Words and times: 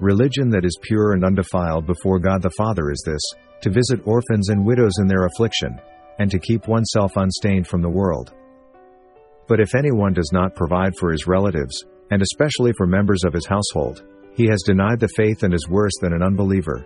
Religion 0.00 0.50
that 0.50 0.64
is 0.64 0.78
pure 0.82 1.12
and 1.12 1.24
undefiled 1.24 1.86
before 1.86 2.18
God 2.18 2.42
the 2.42 2.50
Father 2.50 2.90
is 2.90 3.02
this 3.06 3.22
to 3.62 3.70
visit 3.70 4.06
orphans 4.06 4.50
and 4.50 4.66
widows 4.66 4.92
in 5.00 5.06
their 5.06 5.24
affliction, 5.26 5.80
and 6.18 6.30
to 6.30 6.38
keep 6.38 6.68
oneself 6.68 7.16
unstained 7.16 7.66
from 7.66 7.80
the 7.80 7.88
world. 7.88 8.34
But 9.48 9.60
if 9.60 9.74
anyone 9.74 10.12
does 10.12 10.30
not 10.32 10.54
provide 10.54 10.92
for 10.98 11.10
his 11.10 11.26
relatives, 11.26 11.84
and 12.10 12.20
especially 12.20 12.72
for 12.76 12.86
members 12.86 13.24
of 13.24 13.32
his 13.32 13.46
household, 13.46 14.04
he 14.34 14.46
has 14.48 14.62
denied 14.62 15.00
the 15.00 15.08
faith 15.16 15.44
and 15.44 15.54
is 15.54 15.68
worse 15.68 15.94
than 16.02 16.12
an 16.12 16.22
unbeliever. 16.22 16.84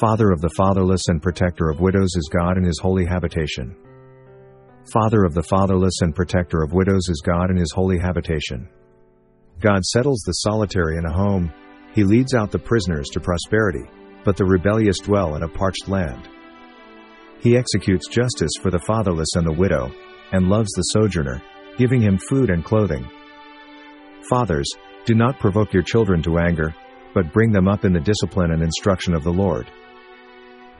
Father 0.00 0.32
of 0.32 0.40
the 0.40 0.50
fatherless 0.56 1.02
and 1.08 1.22
protector 1.22 1.70
of 1.70 1.80
widows 1.80 2.14
is 2.16 2.30
God 2.32 2.58
in 2.58 2.64
his 2.64 2.80
holy 2.80 3.06
habitation. 3.06 3.76
Father 4.92 5.24
of 5.24 5.32
the 5.32 5.42
fatherless 5.44 6.02
and 6.02 6.14
protector 6.14 6.62
of 6.62 6.72
widows 6.72 7.08
is 7.08 7.22
God 7.24 7.50
in 7.50 7.56
his 7.56 7.72
holy 7.72 7.98
habitation. 7.98 8.68
God 9.60 9.82
settles 9.84 10.22
the 10.26 10.32
solitary 10.32 10.98
in 10.98 11.06
a 11.06 11.12
home, 11.12 11.52
he 11.94 12.02
leads 12.02 12.34
out 12.34 12.50
the 12.50 12.58
prisoners 12.58 13.08
to 13.10 13.20
prosperity, 13.20 13.84
but 14.24 14.36
the 14.36 14.44
rebellious 14.44 14.98
dwell 14.98 15.36
in 15.36 15.44
a 15.44 15.48
parched 15.48 15.88
land. 15.88 16.28
He 17.38 17.56
executes 17.56 18.08
justice 18.08 18.52
for 18.60 18.70
the 18.70 18.80
fatherless 18.80 19.36
and 19.36 19.46
the 19.46 19.52
widow, 19.52 19.92
and 20.32 20.48
loves 20.48 20.72
the 20.72 20.82
sojourner, 20.82 21.40
giving 21.78 22.00
him 22.00 22.18
food 22.18 22.50
and 22.50 22.64
clothing. 22.64 23.08
Fathers, 24.28 24.68
do 25.04 25.14
not 25.14 25.38
provoke 25.38 25.72
your 25.72 25.82
children 25.82 26.20
to 26.22 26.38
anger, 26.38 26.74
but 27.14 27.32
bring 27.32 27.52
them 27.52 27.68
up 27.68 27.84
in 27.84 27.92
the 27.92 28.00
discipline 28.00 28.50
and 28.50 28.62
instruction 28.62 29.14
of 29.14 29.22
the 29.22 29.32
Lord. 29.32 29.70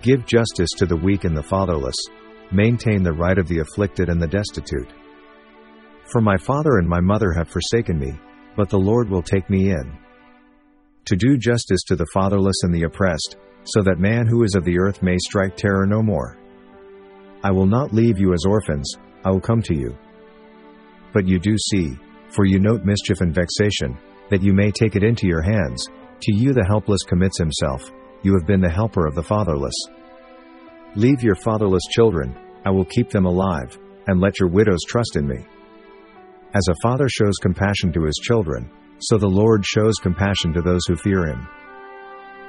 Give 0.03 0.27
justice 0.27 0.71
to 0.79 0.87
the 0.87 0.97
weak 0.97 1.25
and 1.25 1.37
the 1.37 1.43
fatherless, 1.43 1.97
maintain 2.51 3.03
the 3.03 3.13
right 3.13 3.39
of 3.39 3.47
the 3.47 3.61
afflicted 3.61 4.09
and 4.09 4.21
the 4.21 4.27
destitute. 4.27 4.89
For 6.11 6.21
my 6.21 6.37
father 6.37 6.79
and 6.79 6.89
my 6.89 7.01
mother 7.01 7.33
have 7.33 7.49
forsaken 7.49 7.99
me, 7.99 8.19
but 8.57 8.69
the 8.69 8.79
Lord 8.79 9.09
will 9.09 9.23
take 9.23 9.49
me 9.49 9.71
in 9.71 9.99
to 11.07 11.17
do 11.17 11.37
justice 11.37 11.83
to 11.85 11.97
the 11.97 12.07
fatherless 12.13 12.63
and 12.63 12.75
the 12.75 12.85
oppressed, 12.85 13.37
so 13.65 13.83
that 13.83 13.99
man 13.99 14.27
who 14.27 14.43
is 14.45 14.55
of 14.55 14.65
the 14.65 14.79
earth 14.79 15.03
may 15.03 15.17
strike 15.19 15.57
terror 15.57 15.87
no 15.87 16.03
more. 16.03 16.39
I 17.43 17.51
will 17.51 17.67
not 17.67 17.93
leave 17.93 18.19
you 18.19 18.33
as 18.33 18.45
orphans, 18.47 18.97
I 19.25 19.31
will 19.31 19.41
come 19.41 19.63
to 19.63 19.77
you. 19.77 19.97
But 21.13 21.27
you 21.27 21.39
do 21.39 21.57
see, 21.59 21.99
for 22.29 22.45
you 22.45 22.59
note 22.59 22.85
mischief 22.85 23.21
and 23.21 23.35
vexation, 23.35 23.97
that 24.31 24.43
you 24.43 24.53
may 24.53 24.71
take 24.71 24.97
it 24.97 25.05
into 25.05 25.27
your 25.27 25.43
hands, 25.43 25.89
to 26.23 26.35
you 26.35 26.53
the 26.53 26.65
helpless 26.65 27.03
commits 27.03 27.39
himself, 27.39 27.93
you 28.23 28.33
have 28.35 28.47
been 28.47 28.61
the 28.61 28.71
helper 28.71 29.07
of 29.07 29.15
the 29.15 29.23
fatherless. 29.23 29.75
Leave 30.97 31.23
your 31.23 31.35
fatherless 31.35 31.83
children, 31.91 32.35
I 32.65 32.71
will 32.71 32.87
keep 32.87 33.11
them 33.11 33.27
alive, 33.27 33.79
and 34.07 34.21
let 34.21 34.41
your 34.41 34.49
widows 34.49 34.81
trust 34.87 35.17
in 35.17 35.27
me. 35.27 35.45
As 36.55 36.67
a 36.69 36.81
father 36.83 37.09
shows 37.09 37.35
compassion 37.43 37.93
to 37.93 38.05
his 38.05 38.19
children, 38.23 38.71
so 38.99 39.19
the 39.19 39.27
Lord 39.27 39.65
shows 39.65 39.95
compassion 40.03 40.53
to 40.53 40.63
those 40.63 40.83
who 40.87 40.97
fear 40.97 41.27
him. 41.27 41.47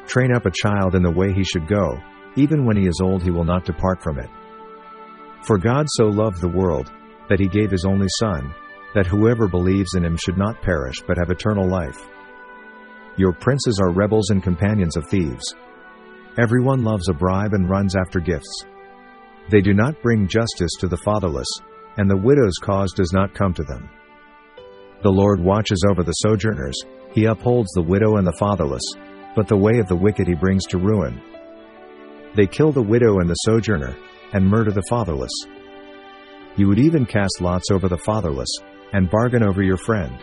Train 0.07 0.33
up 0.33 0.45
a 0.45 0.51
child 0.51 0.95
in 0.95 1.03
the 1.03 1.11
way 1.11 1.33
he 1.33 1.43
should 1.43 1.67
go, 1.67 1.99
even 2.35 2.65
when 2.65 2.77
he 2.77 2.87
is 2.87 2.99
old 3.01 3.23
he 3.23 3.31
will 3.31 3.43
not 3.43 3.65
depart 3.65 4.01
from 4.01 4.19
it. 4.19 4.29
For 5.41 5.57
God 5.57 5.85
so 5.89 6.05
loved 6.05 6.41
the 6.41 6.47
world, 6.47 6.91
that 7.29 7.39
he 7.39 7.47
gave 7.47 7.71
his 7.71 7.85
only 7.85 8.07
Son, 8.19 8.53
that 8.93 9.07
whoever 9.07 9.47
believes 9.47 9.95
in 9.95 10.05
him 10.05 10.17
should 10.17 10.37
not 10.37 10.61
perish 10.61 11.01
but 11.07 11.17
have 11.17 11.29
eternal 11.29 11.67
life. 11.67 12.07
Your 13.17 13.33
princes 13.33 13.79
are 13.81 13.91
rebels 13.91 14.29
and 14.29 14.43
companions 14.43 14.97
of 14.97 15.07
thieves. 15.07 15.55
Everyone 16.37 16.83
loves 16.83 17.07
a 17.09 17.13
bribe 17.13 17.53
and 17.53 17.69
runs 17.69 17.95
after 17.95 18.19
gifts. 18.19 18.65
They 19.49 19.61
do 19.61 19.73
not 19.73 20.01
bring 20.01 20.27
justice 20.27 20.71
to 20.79 20.87
the 20.87 20.97
fatherless, 20.97 21.47
and 21.97 22.09
the 22.09 22.17
widow's 22.17 22.57
cause 22.61 22.91
does 22.91 23.11
not 23.13 23.33
come 23.33 23.53
to 23.53 23.63
them. 23.63 23.89
The 25.05 25.11
Lord 25.11 25.39
watches 25.39 25.85
over 25.87 26.01
the 26.01 26.13
sojourners, 26.13 26.73
he 27.11 27.25
upholds 27.25 27.69
the 27.73 27.83
widow 27.83 28.15
and 28.15 28.25
the 28.25 28.35
fatherless, 28.39 28.81
but 29.35 29.47
the 29.47 29.55
way 29.55 29.77
of 29.77 29.87
the 29.87 29.95
wicked 29.95 30.27
he 30.27 30.33
brings 30.33 30.65
to 30.65 30.79
ruin. 30.79 31.21
They 32.35 32.47
kill 32.47 32.71
the 32.71 32.81
widow 32.81 33.19
and 33.19 33.29
the 33.29 33.35
sojourner, 33.35 33.95
and 34.33 34.43
murder 34.43 34.71
the 34.71 34.81
fatherless. 34.89 35.29
You 36.55 36.67
would 36.69 36.79
even 36.79 37.05
cast 37.05 37.39
lots 37.39 37.69
over 37.69 37.87
the 37.87 37.99
fatherless, 37.99 38.49
and 38.93 39.07
bargain 39.11 39.43
over 39.43 39.61
your 39.61 39.77
friend. 39.77 40.17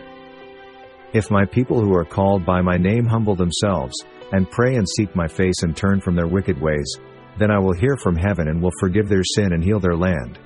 If 1.13 1.31
my 1.31 1.45
people 1.45 1.79
who 1.79 1.95
are 1.95 2.03
called 2.03 2.45
by 2.45 2.59
my 2.59 2.75
name 2.75 3.05
humble 3.05 3.35
themselves, 3.35 3.95
and 4.33 4.51
pray 4.51 4.75
and 4.75 4.85
seek 4.97 5.15
my 5.15 5.29
face 5.29 5.63
and 5.63 5.77
turn 5.77 6.01
from 6.01 6.17
their 6.17 6.27
wicked 6.27 6.59
ways, 6.59 6.93
then 7.39 7.51
I 7.51 7.57
will 7.57 7.73
hear 7.73 7.95
from 7.95 8.17
heaven 8.17 8.49
and 8.49 8.61
will 8.61 8.73
forgive 8.81 9.07
their 9.07 9.23
sin 9.23 9.53
and 9.53 9.63
heal 9.63 9.79
their 9.79 9.95
land. 9.95 10.39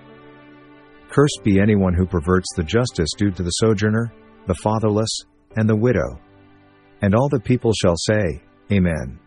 Cursed 1.09 1.41
be 1.43 1.59
anyone 1.59 1.95
who 1.95 2.05
perverts 2.05 2.53
the 2.55 2.63
justice 2.63 3.09
due 3.17 3.31
to 3.31 3.41
the 3.41 3.49
sojourner, 3.49 4.13
the 4.47 4.55
fatherless, 4.55 5.09
and 5.55 5.69
the 5.69 5.75
widow. 5.75 6.19
And 7.01 7.13
all 7.13 7.29
the 7.29 7.39
people 7.39 7.73
shall 7.73 7.95
say, 7.95 8.41
Amen. 8.71 9.19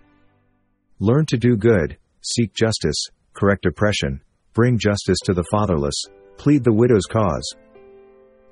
Learn 0.98 1.24
to 1.28 1.38
do 1.38 1.56
good, 1.56 1.96
seek 2.22 2.52
justice, 2.54 3.06
correct 3.32 3.64
oppression, 3.64 4.20
bring 4.52 4.78
justice 4.78 5.18
to 5.24 5.32
the 5.32 5.44
fatherless, 5.50 5.94
plead 6.36 6.64
the 6.64 6.72
widow's 6.72 7.06
cause. 7.06 7.54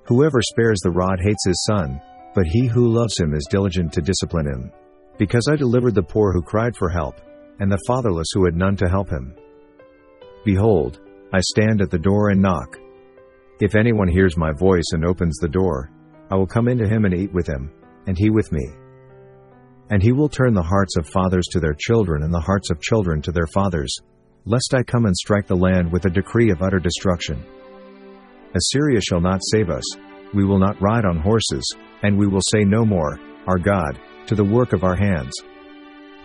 Whoever 0.06 0.40
spares 0.40 0.80
the 0.82 0.90
rod 0.90 1.18
hates 1.20 1.44
his 1.46 1.64
son, 1.68 2.00
but 2.34 2.46
he 2.46 2.66
who 2.66 2.88
loves 2.88 3.18
him 3.18 3.34
is 3.34 3.48
diligent 3.50 3.92
to 3.92 4.00
discipline 4.00 4.46
him. 4.46 4.72
Because 5.18 5.48
I 5.50 5.56
delivered 5.56 5.94
the 5.94 6.02
poor 6.02 6.32
who 6.32 6.40
cried 6.40 6.76
for 6.76 6.88
help, 6.88 7.20
and 7.58 7.70
the 7.70 7.82
fatherless 7.86 8.28
who 8.32 8.44
had 8.44 8.54
none 8.54 8.76
to 8.76 8.88
help 8.88 9.10
him. 9.10 9.34
Behold, 10.44 11.00
I 11.32 11.40
stand 11.40 11.82
at 11.82 11.90
the 11.90 11.98
door 11.98 12.30
and 12.30 12.40
knock. 12.40 12.78
If 13.60 13.74
anyone 13.74 14.08
hears 14.08 14.36
my 14.36 14.52
voice 14.52 14.92
and 14.92 15.04
opens 15.04 15.36
the 15.36 15.48
door, 15.48 15.90
I 16.30 16.36
will 16.36 16.46
come 16.46 16.68
into 16.68 16.88
him 16.88 17.04
and 17.04 17.14
eat 17.14 17.32
with 17.32 17.46
him, 17.46 17.70
and 18.06 18.16
he 18.18 18.30
with 18.30 18.52
me. 18.52 18.66
And 19.90 20.02
he 20.02 20.12
will 20.12 20.28
turn 20.28 20.54
the 20.54 20.62
hearts 20.62 20.96
of 20.96 21.08
fathers 21.08 21.46
to 21.52 21.60
their 21.60 21.74
children 21.74 22.22
and 22.22 22.32
the 22.32 22.40
hearts 22.40 22.70
of 22.70 22.80
children 22.80 23.22
to 23.22 23.32
their 23.32 23.46
fathers, 23.46 23.94
lest 24.44 24.74
I 24.74 24.82
come 24.82 25.06
and 25.06 25.16
strike 25.16 25.46
the 25.46 25.56
land 25.56 25.90
with 25.90 26.04
a 26.04 26.10
decree 26.10 26.50
of 26.50 26.62
utter 26.62 26.78
destruction. 26.78 27.42
Assyria 28.54 29.00
shall 29.00 29.20
not 29.20 29.40
save 29.52 29.70
us, 29.70 29.84
we 30.34 30.44
will 30.44 30.58
not 30.58 30.80
ride 30.80 31.06
on 31.06 31.18
horses, 31.18 31.64
and 32.02 32.18
we 32.18 32.26
will 32.26 32.42
say 32.52 32.64
no 32.64 32.84
more, 32.84 33.18
Our 33.46 33.58
God, 33.58 33.98
to 34.26 34.34
the 34.34 34.44
work 34.44 34.72
of 34.74 34.84
our 34.84 34.96
hands. 34.96 35.32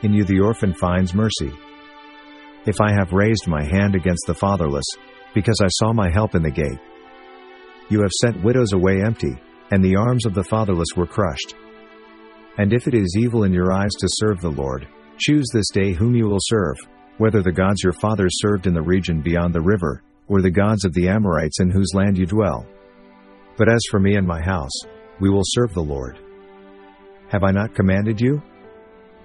In 0.01 0.13
you 0.13 0.25
the 0.25 0.41
orphan 0.41 0.73
finds 0.73 1.13
mercy. 1.13 1.51
If 2.65 2.81
I 2.81 2.91
have 2.91 3.13
raised 3.13 3.47
my 3.47 3.63
hand 3.63 3.95
against 3.95 4.25
the 4.27 4.33
fatherless, 4.33 4.85
because 5.33 5.59
I 5.63 5.67
saw 5.69 5.93
my 5.93 6.09
help 6.11 6.35
in 6.35 6.43
the 6.43 6.51
gate, 6.51 6.79
you 7.89 8.01
have 8.01 8.11
sent 8.21 8.43
widows 8.43 8.73
away 8.73 9.01
empty, 9.01 9.37
and 9.73 9.84
the 9.84 9.95
arms 9.95 10.28
of 10.28 10.35
the 10.35 10.44
fatherless 10.44 10.89
were 10.95 11.07
crushed. 11.07 11.56
And 12.59 12.72
if 12.72 12.88
it 12.88 12.94
is 12.94 13.17
evil 13.19 13.44
in 13.44 13.51
your 13.51 13.73
eyes 13.73 13.89
to 13.97 14.07
serve 14.07 14.39
the 14.39 14.51
Lord, 14.51 14.88
choose 15.17 15.47
this 15.51 15.72
day 15.73 15.94
whom 15.94 16.13
you 16.13 16.28
will 16.28 16.38
serve, 16.41 16.75
whether 17.17 17.41
the 17.41 17.51
gods 17.51 17.81
your 17.81 17.94
fathers 17.94 18.33
served 18.35 18.67
in 18.67 18.75
the 18.75 18.83
region 18.83 19.23
beyond 19.23 19.51
the 19.51 19.62
river, 19.62 20.03
or 20.28 20.44
the 20.44 20.51
gods 20.51 20.85
of 20.85 20.94
the 20.94 21.09
Amorites 21.09 21.59
in 21.59 21.72
whose 21.72 21.95
land 21.95 22.19
you 22.19 22.28
dwell. 22.28 22.67
But 23.57 23.67
as 23.67 23.81
for 23.89 24.00
me 24.00 24.16
and 24.16 24.28
my 24.28 24.39
house, 24.39 24.69
we 25.19 25.31
will 25.31 25.41
serve 25.44 25.73
the 25.73 25.81
Lord. 25.81 26.19
Have 27.31 27.44
I 27.44 27.50
not 27.50 27.73
commanded 27.73 28.22
you? 28.22 28.44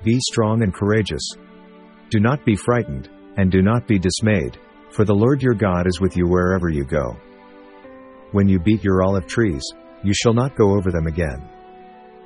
Be 0.02 0.18
strong 0.30 0.62
and 0.62 0.72
courageous. 0.72 1.34
Do 2.08 2.20
not 2.20 2.46
be 2.46 2.56
frightened, 2.56 3.10
and 3.36 3.52
do 3.52 3.60
not 3.60 3.86
be 3.86 3.98
dismayed, 3.98 4.56
for 4.92 5.04
the 5.04 5.14
Lord 5.14 5.42
your 5.42 5.52
God 5.52 5.86
is 5.86 6.00
with 6.00 6.16
you 6.16 6.26
wherever 6.26 6.70
you 6.70 6.86
go. 6.86 7.18
When 8.32 8.48
you 8.48 8.58
beat 8.58 8.82
your 8.82 9.02
olive 9.02 9.26
trees, 9.26 9.62
you 10.02 10.12
shall 10.14 10.34
not 10.34 10.56
go 10.56 10.76
over 10.76 10.90
them 10.90 11.06
again. 11.06 11.48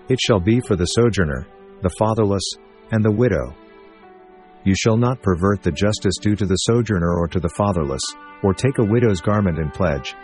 It 0.09 0.19
shall 0.21 0.41
be 0.41 0.61
for 0.61 0.77
the 0.77 0.87
sojourner, 0.87 1.47
the 1.83 1.91
fatherless, 1.99 2.45
and 2.91 3.05
the 3.05 3.11
widow. 3.11 3.55
You 4.65 4.75
shall 4.75 4.97
not 4.97 5.23
pervert 5.23 5.63
the 5.63 5.73
justice 5.73 6.15
due 6.21 6.37
to 6.37 6.47
the 6.47 6.57
sojourner 6.57 7.19
or 7.19 7.27
to 7.29 7.41
the 7.41 7.49
fatherless, 7.49 8.03
or 8.43 8.53
take 8.55 8.79
a 8.79 8.85
widow's 8.85 9.21
garment 9.21 9.59
in 9.59 9.71
pledge. 9.71 10.15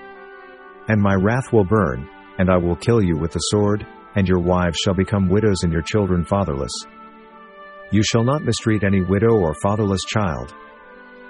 And 0.89 1.01
my 1.01 1.15
wrath 1.15 1.53
will 1.53 1.65
burn, 1.65 2.09
and 2.39 2.51
I 2.51 2.57
will 2.57 2.77
kill 2.77 3.03
you 3.03 3.17
with 3.17 3.33
the 3.33 3.39
sword, 3.39 3.87
and 4.15 4.29
your 4.29 4.41
wives 4.41 4.79
shall 4.79 4.95
become 4.95 5.29
widows 5.29 5.63
and 5.63 5.73
your 5.73 5.83
children 5.83 6.25
fatherless. 6.25 6.73
You 7.91 8.03
shall 8.03 8.25
not 8.25 8.45
mistreat 8.45 8.85
any 8.85 9.01
widow 9.01 9.35
or 9.35 9.55
fatherless 9.55 10.03
child. 10.07 10.55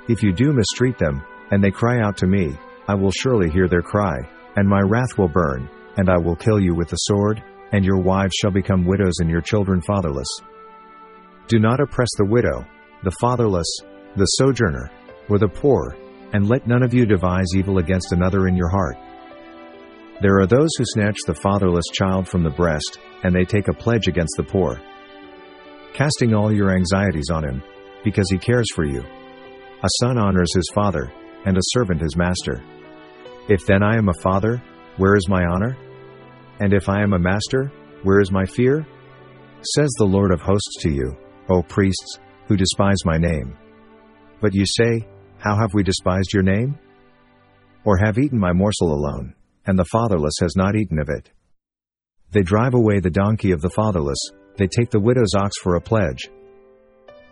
If 0.08 0.22
you 0.22 0.32
do 0.32 0.52
mistreat 0.52 0.98
them, 0.98 1.22
and 1.50 1.62
they 1.62 1.70
cry 1.70 2.00
out 2.00 2.16
to 2.19 2.26
me, 2.26 2.56
I 2.88 2.94
will 2.94 3.12
surely 3.12 3.50
hear 3.50 3.69
their 3.69 3.82
cry, 3.82 4.16
and 4.56 4.69
my 4.69 4.81
wrath 4.81 5.16
will 5.16 5.28
burn, 5.28 5.69
and 5.98 6.08
I 6.08 6.16
will 6.16 6.36
kill 6.36 6.60
you 6.60 6.74
with 6.74 6.88
the 6.88 6.96
sword, 6.96 7.42
and 7.72 7.84
your 7.84 7.98
wives 7.98 8.32
shall 8.40 8.52
become 8.52 8.86
widows 8.86 9.18
and 9.18 9.28
your 9.28 9.42
children 9.42 9.82
fatherless. 9.82 10.28
Do 11.48 11.58
not 11.58 11.80
oppress 11.80 12.08
the 12.16 12.24
widow, 12.24 12.64
the 13.02 13.14
fatherless, 13.20 13.66
the 14.16 14.24
sojourner, 14.24 14.90
or 15.28 15.38
the 15.38 15.48
poor, 15.48 15.96
and 16.32 16.48
let 16.48 16.66
none 16.66 16.82
of 16.82 16.94
you 16.94 17.04
devise 17.04 17.48
evil 17.56 17.78
against 17.78 18.12
another 18.12 18.46
in 18.46 18.56
your 18.56 18.68
heart. 18.68 18.96
There 20.22 20.38
are 20.40 20.46
those 20.46 20.70
who 20.78 20.84
snatch 20.84 21.18
the 21.26 21.34
fatherless 21.34 21.86
child 21.92 22.28
from 22.28 22.44
the 22.44 22.50
breast, 22.50 22.98
and 23.24 23.34
they 23.34 23.44
take 23.44 23.68
a 23.68 23.74
pledge 23.74 24.06
against 24.06 24.34
the 24.36 24.44
poor, 24.44 24.80
casting 25.94 26.32
all 26.32 26.52
your 26.52 26.70
anxieties 26.70 27.30
on 27.30 27.44
him, 27.44 27.62
because 28.04 28.30
he 28.30 28.38
cares 28.38 28.66
for 28.72 28.84
you. 28.84 29.02
A 29.82 29.88
son 30.00 30.16
honors 30.16 30.54
his 30.54 30.70
father, 30.72 31.12
and 31.44 31.56
a 31.56 31.70
servant 31.74 32.00
his 32.00 32.16
master. 32.16 32.62
If 33.48 33.66
then 33.66 33.82
I 33.82 33.96
am 33.96 34.08
a 34.08 34.20
father, 34.22 34.62
where 34.96 35.16
is 35.16 35.28
my 35.28 35.44
honor? 35.44 35.76
And 36.60 36.72
if 36.72 36.88
I 36.88 37.02
am 37.02 37.12
a 37.12 37.19
master, 37.19 37.70
where 38.02 38.20
is 38.20 38.32
my 38.32 38.44
fear? 38.44 38.87
Says 39.75 39.90
the 39.99 40.05
Lord 40.05 40.32
of 40.32 40.40
hosts 40.40 40.76
to 40.82 40.90
you, 40.90 41.16
O 41.49 41.62
priests, 41.62 42.19
who 42.46 42.56
despise 42.56 43.05
my 43.05 43.16
name. 43.19 43.56
But 44.40 44.55
you 44.55 44.64
say, 44.66 45.06
How 45.38 45.56
have 45.56 45.75
we 45.75 45.82
despised 45.82 46.32
your 46.32 46.43
name? 46.43 46.78
Or 47.84 47.96
have 47.99 48.19
eaten 48.19 48.38
my 48.38 48.52
morsel 48.52 48.93
alone, 48.93 49.34
and 49.66 49.78
the 49.78 49.84
fatherless 49.84 50.34
has 50.40 50.56
not 50.56 50.76
eaten 50.76 50.99
of 50.99 51.08
it. 51.08 51.31
They 52.31 52.43
drive 52.43 52.75
away 52.75 53.00
the 53.00 53.11
donkey 53.11 53.52
of 53.52 53.61
the 53.61 53.70
fatherless, 53.70 54.19
they 54.56 54.66
take 54.66 54.90
the 54.90 55.00
widow's 55.00 55.34
ox 55.37 55.56
for 55.62 55.76
a 55.76 55.81
pledge. 55.81 56.28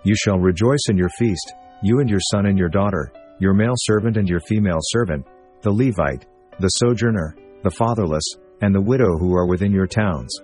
You 0.05 0.14
shall 0.17 0.38
rejoice 0.38 0.84
in 0.88 0.96
your 0.96 1.08
feast, 1.19 1.52
you 1.82 1.99
and 1.99 2.08
your 2.08 2.20
son 2.32 2.46
and 2.46 2.56
your 2.56 2.69
daughter, 2.69 3.12
your 3.40 3.52
male 3.52 3.75
servant 3.76 4.17
and 4.17 4.29
your 4.29 4.40
female 4.40 4.79
servant, 4.81 5.26
the 5.62 5.72
Levite, 5.72 6.26
the 6.61 6.69
sojourner, 6.69 7.37
the 7.62 7.70
fatherless, 7.70 8.25
and 8.61 8.75
the 8.75 8.81
widow 8.81 9.19
who 9.19 9.35
are 9.35 9.47
within 9.47 9.73
your 9.73 9.87
towns. 9.87 10.35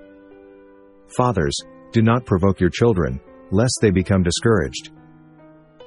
Fathers, 1.17 1.57
do 1.93 2.03
not 2.03 2.25
provoke 2.25 2.61
your 2.61 2.71
children, 2.71 3.21
lest 3.51 3.79
they 3.81 3.91
become 3.91 4.23
discouraged. 4.23 4.91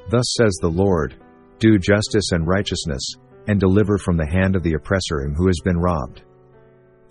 Thus 0.09 0.35
says 0.37 0.53
the 0.61 0.69
Lord 0.69 1.15
Do 1.59 1.79
justice 1.79 2.31
and 2.31 2.47
righteousness, 2.47 3.03
and 3.47 3.59
deliver 3.59 3.97
from 3.97 4.17
the 4.17 4.27
hand 4.27 4.55
of 4.55 4.63
the 4.63 4.73
oppressor 4.73 5.21
him 5.21 5.33
who 5.33 5.47
has 5.47 5.59
been 5.63 5.77
robbed. 5.77 6.23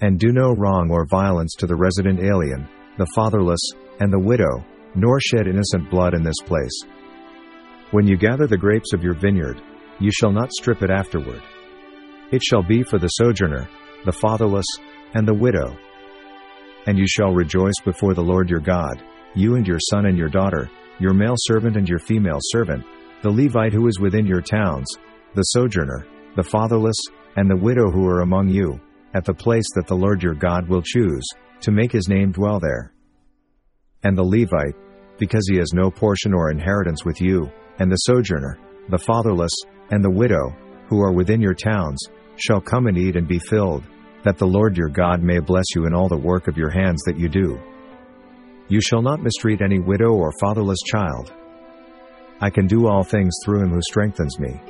And 0.01 0.19
do 0.19 0.33
no 0.33 0.53
wrong 0.53 0.91
or 0.91 1.07
violence 1.07 1.55
to 1.59 1.67
the 1.67 1.77
resident 1.77 2.21
alien, 2.21 2.69
the 2.99 3.07
fatherless, 3.15 3.61
and 4.01 4.13
the 4.13 4.19
widow, 4.19 4.65
nor 4.95 5.19
shed 5.21 5.47
innocent 5.47 5.91
blood 5.91 6.15
in 6.15 6.23
this 6.23 6.41
place. 6.45 6.85
When 7.91 8.07
you 8.07 8.17
gather 8.17 8.47
the 8.47 8.59
grapes 8.59 8.93
of 8.93 9.03
your 9.03 9.15
vineyard, 9.15 9.61
you 10.01 10.11
shall 10.13 10.33
not 10.33 10.53
strip 10.53 10.83
it 10.83 10.91
afterward. 10.91 11.43
It 12.33 12.43
shall 12.43 12.63
be 12.63 12.83
for 12.83 12.99
the 12.99 13.09
sojourner, 13.09 13.69
the 14.05 14.13
fatherless, 14.13 14.67
and 15.15 15.27
the 15.27 15.35
widow. 15.35 15.77
And 16.87 16.99
you 16.99 17.07
shall 17.09 17.33
rejoice 17.33 17.81
before 17.85 18.15
the 18.15 18.23
Lord 18.23 18.51
your 18.51 18.61
God, 18.61 19.03
you 19.35 19.57
and 19.57 19.67
your 19.67 19.81
son 19.81 20.07
and 20.07 20.19
your 20.19 20.29
daughter, 20.29 20.71
your 20.99 21.15
male 21.15 21.37
servant 21.39 21.77
and 21.77 21.89
your 21.89 21.99
female 21.99 22.39
servant, 22.41 22.85
the 23.23 23.31
Levite 23.31 23.73
who 23.73 23.89
is 23.89 23.99
within 23.99 24.27
your 24.27 24.43
towns, 24.43 24.87
the 25.35 25.43
sojourner, 25.43 26.07
the 26.37 26.43
fatherless, 26.43 26.97
and 27.37 27.49
the 27.49 27.57
widow 27.57 27.91
who 27.91 28.07
are 28.07 28.21
among 28.21 28.49
you, 28.49 28.79
at 29.15 29.25
the 29.25 29.35
place 29.35 29.67
that 29.75 29.87
the 29.87 29.97
Lord 29.97 30.23
your 30.23 30.35
God 30.35 30.69
will 30.69 30.83
choose, 30.83 31.27
to 31.61 31.73
make 31.73 31.91
his 31.91 32.09
name 32.09 32.33
dwell 32.33 32.61
there. 32.61 32.93
And 34.03 34.17
the 34.17 34.23
Levite, 34.23 34.77
because 35.19 35.49
he 35.49 35.57
has 35.59 35.73
no 35.73 35.91
portion 35.91 36.35
or 36.35 36.51
inheritance 36.51 37.05
with 37.05 37.21
you, 37.21 37.51
and 37.79 37.91
the 37.91 37.97
sojourner, 37.97 38.59
the 38.91 38.99
fatherless, 38.99 39.53
and 39.91 40.05
the 40.05 40.11
widow, 40.11 40.55
who 40.89 41.01
are 41.01 41.13
within 41.13 41.41
your 41.41 41.55
towns, 41.55 41.99
shall 42.37 42.61
come 42.61 42.87
and 42.87 42.99
eat 42.99 43.17
and 43.17 43.27
be 43.27 43.39
filled, 43.39 43.85
that 44.25 44.39
the 44.39 44.47
Lord 44.47 44.77
your 44.77 44.89
God 44.89 45.23
may 45.23 45.39
bless 45.39 45.67
you 45.75 45.87
in 45.87 45.95
all 45.95 46.09
the 46.09 46.17
work 46.17 46.49
of 46.49 46.57
your 46.57 46.71
hands 46.71 47.03
that 47.05 47.19
you 47.19 47.29
do. 47.29 47.61
You 48.69 48.81
shall 48.81 49.03
not 49.03 49.23
mistreat 49.23 49.61
any 49.61 49.79
widow 49.79 50.13
or 50.13 50.33
fatherless 50.41 50.79
child. 50.87 51.33
I 52.41 52.51
can 52.51 52.67
do 52.67 52.87
all 52.87 53.05
things 53.05 53.35
through 53.45 53.63
him 53.63 53.71
who 53.71 53.81
strengthens 53.83 54.39
me. 54.41 54.61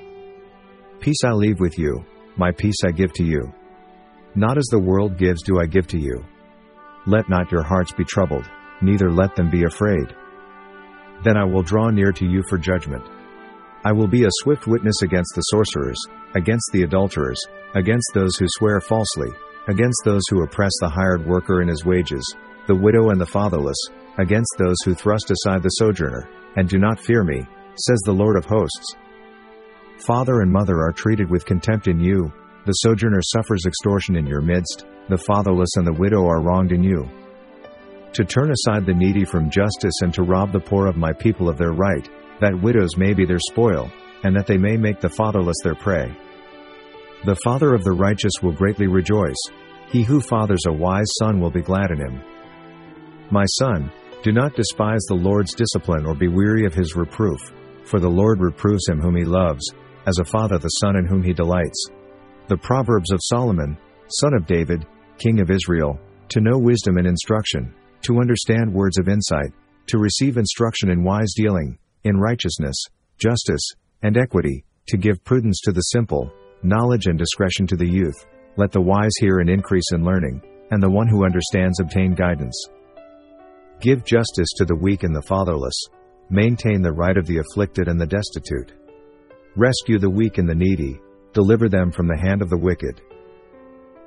Peace 1.00 1.24
I 1.24 1.32
leave 1.32 1.60
with 1.60 1.78
you, 1.78 2.04
my 2.36 2.50
peace 2.50 2.76
I 2.84 2.90
give 2.90 3.12
to 3.14 3.24
you. 3.24 3.52
Not 4.34 4.58
as 4.58 4.66
the 4.66 4.78
world 4.78 5.16
gives 5.16 5.42
do 5.42 5.60
I 5.60 5.66
give 5.66 5.86
to 5.88 5.98
you. 5.98 6.24
Let 7.06 7.28
not 7.28 7.52
your 7.52 7.62
hearts 7.62 7.92
be 7.92 8.04
troubled, 8.04 8.48
neither 8.80 9.10
let 9.10 9.36
them 9.36 9.50
be 9.50 9.64
afraid. 9.64 10.14
Then 11.22 11.36
I 11.36 11.44
will 11.44 11.62
draw 11.62 11.90
near 11.90 12.10
to 12.12 12.26
you 12.26 12.42
for 12.48 12.58
judgment. 12.58 13.04
I 13.84 13.92
will 13.92 14.08
be 14.08 14.24
a 14.24 14.30
swift 14.40 14.66
witness 14.66 15.02
against 15.02 15.34
the 15.34 15.42
sorcerers, 15.42 16.00
against 16.34 16.70
the 16.72 16.82
adulterers, 16.82 17.38
against 17.74 18.10
those 18.14 18.36
who 18.36 18.46
swear 18.48 18.80
falsely, 18.80 19.28
against 19.68 20.02
those 20.04 20.22
who 20.28 20.42
oppress 20.42 20.72
the 20.80 20.88
hired 20.88 21.26
worker 21.26 21.62
in 21.62 21.68
his 21.68 21.84
wages, 21.84 22.24
the 22.66 22.74
widow 22.74 23.10
and 23.10 23.20
the 23.20 23.26
fatherless, 23.26 23.78
against 24.18 24.54
those 24.58 24.76
who 24.84 24.94
thrust 24.94 25.30
aside 25.30 25.62
the 25.62 25.68
sojourner, 25.70 26.28
and 26.56 26.68
do 26.68 26.78
not 26.78 27.00
fear 27.00 27.24
me, 27.24 27.46
says 27.76 28.00
the 28.04 28.12
Lord 28.12 28.36
of 28.36 28.44
hosts. 28.44 28.94
Father 29.98 30.40
and 30.40 30.52
mother 30.52 30.80
are 30.80 30.92
treated 30.92 31.30
with 31.30 31.46
contempt 31.46 31.88
in 31.88 31.98
you, 31.98 32.32
the 32.66 32.72
sojourner 32.72 33.20
suffers 33.22 33.64
extortion 33.66 34.16
in 34.16 34.26
your 34.26 34.40
midst, 34.40 34.86
the 35.08 35.18
fatherless 35.18 35.76
and 35.76 35.86
the 35.86 35.92
widow 35.92 36.26
are 36.26 36.40
wronged 36.40 36.72
in 36.72 36.82
you. 36.82 37.08
To 38.14 38.24
turn 38.24 38.50
aside 38.50 38.86
the 38.86 38.94
needy 38.94 39.24
from 39.24 39.50
justice 39.50 40.00
and 40.02 40.14
to 40.14 40.22
rob 40.22 40.52
the 40.52 40.60
poor 40.60 40.86
of 40.86 40.96
my 40.96 41.12
people 41.12 41.48
of 41.48 41.58
their 41.58 41.72
right, 41.72 42.08
that 42.40 42.62
widows 42.62 42.96
may 42.96 43.12
be 43.12 43.26
their 43.26 43.40
spoil, 43.40 43.90
and 44.22 44.34
that 44.36 44.46
they 44.46 44.56
may 44.56 44.76
make 44.76 45.00
the 45.00 45.08
fatherless 45.08 45.56
their 45.62 45.74
prey. 45.74 46.16
The 47.24 47.36
father 47.42 47.72
of 47.72 47.84
the 47.84 47.92
righteous 47.92 48.32
will 48.42 48.52
greatly 48.52 48.86
rejoice, 48.86 49.42
he 49.88 50.02
who 50.02 50.20
fathers 50.20 50.64
a 50.66 50.72
wise 50.72 51.10
son 51.18 51.40
will 51.40 51.50
be 51.50 51.62
glad 51.62 51.90
in 51.90 51.98
him. 51.98 52.20
My 53.30 53.46
son, 53.46 53.90
do 54.22 54.30
not 54.30 54.54
despise 54.54 55.00
the 55.08 55.14
Lord's 55.14 55.54
discipline 55.54 56.04
or 56.04 56.14
be 56.14 56.28
weary 56.28 56.66
of 56.66 56.74
his 56.74 56.96
reproof, 56.96 57.40
for 57.84 57.98
the 57.98 58.10
Lord 58.10 58.40
reproves 58.40 58.86
him 58.86 59.00
whom 59.00 59.16
he 59.16 59.24
loves, 59.24 59.64
as 60.06 60.18
a 60.18 60.24
father 60.24 60.58
the 60.58 60.68
son 60.68 60.96
in 60.96 61.06
whom 61.06 61.22
he 61.22 61.32
delights. 61.32 61.86
The 62.48 62.58
Proverbs 62.58 63.10
of 63.10 63.20
Solomon, 63.22 63.78
son 64.08 64.34
of 64.34 64.46
David, 64.46 64.84
king 65.16 65.40
of 65.40 65.50
Israel, 65.50 65.98
to 66.28 66.42
know 66.42 66.58
wisdom 66.58 66.98
and 66.98 67.06
instruction, 67.06 67.74
to 68.02 68.20
understand 68.20 68.70
words 68.70 68.98
of 68.98 69.08
insight, 69.08 69.52
to 69.86 69.98
receive 69.98 70.36
instruction 70.36 70.90
in 70.90 71.02
wise 71.02 71.32
dealing, 71.34 71.78
in 72.04 72.18
righteousness, 72.18 72.76
justice, 73.16 73.66
and 74.02 74.18
equity, 74.18 74.62
to 74.88 74.98
give 74.98 75.24
prudence 75.24 75.60
to 75.62 75.72
the 75.72 75.80
simple, 75.80 76.30
knowledge 76.64 77.06
and 77.06 77.18
discretion 77.18 77.66
to 77.66 77.76
the 77.76 77.88
youth. 77.88 78.26
Let 78.56 78.72
the 78.72 78.80
wise 78.80 79.12
hear 79.18 79.40
and 79.40 79.50
increase 79.50 79.92
in 79.92 80.04
learning, 80.04 80.42
and 80.70 80.82
the 80.82 80.90
one 80.90 81.08
who 81.08 81.24
understands 81.24 81.80
obtain 81.80 82.14
guidance. 82.14 82.56
Give 83.80 84.04
justice 84.04 84.48
to 84.56 84.64
the 84.64 84.76
weak 84.76 85.02
and 85.02 85.14
the 85.14 85.22
fatherless, 85.22 85.78
maintain 86.30 86.80
the 86.80 86.92
right 86.92 87.16
of 87.16 87.26
the 87.26 87.38
afflicted 87.38 87.88
and 87.88 88.00
the 88.00 88.06
destitute. 88.06 88.72
Rescue 89.56 89.98
the 89.98 90.10
weak 90.10 90.38
and 90.38 90.48
the 90.48 90.54
needy, 90.54 91.00
deliver 91.32 91.68
them 91.68 91.92
from 91.92 92.06
the 92.06 92.18
hand 92.18 92.42
of 92.42 92.50
the 92.50 92.58
wicked. 92.58 93.00